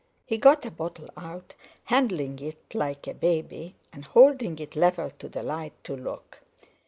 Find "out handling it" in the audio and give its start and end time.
1.15-2.73